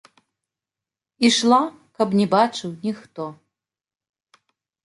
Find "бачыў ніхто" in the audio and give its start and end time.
2.33-3.29